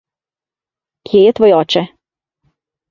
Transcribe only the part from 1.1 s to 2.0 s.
Kje je tvoj oče?